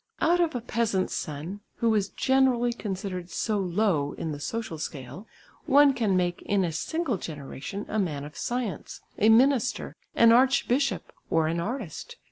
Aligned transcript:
Out 0.19 0.39
of 0.41 0.55
a 0.55 0.61
peasant's 0.61 1.13
son 1.13 1.59
who 1.75 1.93
is 1.93 2.09
generally 2.09 2.73
considered 2.73 3.29
so 3.29 3.59
low 3.59 4.13
in 4.13 4.31
the 4.31 4.39
social 4.39 4.79
scale, 4.79 5.27
one 5.67 5.93
can 5.93 6.17
make 6.17 6.41
in 6.41 6.63
a 6.65 6.71
single 6.71 7.17
generation 7.17 7.85
a 7.87 7.99
man 7.99 8.23
of 8.23 8.35
science, 8.35 9.01
a 9.19 9.29
minister, 9.29 9.95
an 10.15 10.31
arch 10.31 10.67
bishop, 10.67 11.13
or 11.29 11.47
an 11.47 11.59
artist. 11.59 12.15